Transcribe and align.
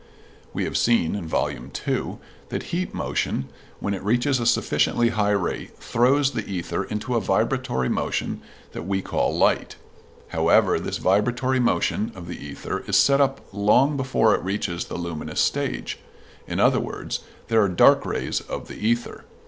We 0.51 0.63
have 0.63 0.77
seen 0.79 1.23
(Vol. 1.27 1.51
II) 1.51 2.17
that 2.49 2.63
heat 2.73 2.91
motion 2.91 3.49
when 3.79 3.93
it 3.93 4.01
reaches 4.01 4.39
a 4.39 4.47
sufficiently 4.47 5.09
high 5.09 5.29
rate 5.29 5.77
throws 5.77 6.31
the 6.31 6.43
ether 6.43 6.85
into 6.85 7.13
a 7.13 7.21
vibratory 7.21 7.87
motion 7.87 8.41
that 8.71 8.87
we 8.87 9.03
call 9.03 9.31
light. 9.37 9.75
However, 10.29 10.79
this 10.79 10.97
vibratory 10.97 11.59
motion 11.59 12.11
of 12.15 12.27
the 12.27 12.43
ether 12.43 12.83
is 12.87 12.97
set 12.97 13.21
up 13.21 13.41
long 13.53 13.95
before 13.95 14.33
it 14.33 14.41
reaches 14.43 14.85
the 14.85 14.97
luminous 14.97 15.39
stage; 15.39 15.99
in 16.47 16.59
other 16.59 16.79
words, 16.79 17.19
there 17.49 17.61
are 17.61 17.69
dark 17.69 18.03
rays 18.03 18.41
of 18.41 18.69
the 18.69 18.77
ether. 18.83 19.25